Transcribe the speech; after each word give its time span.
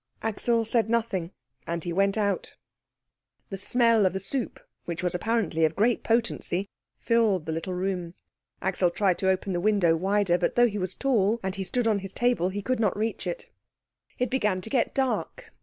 Axel 0.23 0.65
said 0.65 0.89
nothing, 0.89 1.31
and 1.67 1.83
he 1.83 1.93
went 1.93 2.17
out. 2.17 2.55
The 3.51 3.57
smell 3.59 4.07
of 4.07 4.13
the 4.13 4.19
soup, 4.19 4.59
which 4.85 5.03
was 5.03 5.13
apparently 5.13 5.63
of 5.63 5.75
great 5.75 6.03
potency, 6.03 6.69
filled 6.97 7.45
the 7.45 7.51
little 7.51 7.75
room. 7.75 8.15
Axel 8.63 8.89
tried 8.89 9.19
to 9.19 9.29
open 9.29 9.51
the 9.51 9.59
window 9.61 9.95
wider, 9.95 10.39
but 10.39 10.55
though 10.55 10.65
he 10.67 10.79
was 10.79 10.95
tall 10.95 11.39
and 11.43 11.53
he 11.53 11.63
stood 11.63 11.87
on 11.87 11.99
his 11.99 12.13
table, 12.13 12.49
he 12.49 12.63
could 12.63 12.79
not 12.79 12.97
reach 12.97 13.27
it. 13.27 13.51
It 14.17 14.31
began 14.31 14.59
to 14.61 14.71
get 14.71 14.95
dark. 14.95 15.53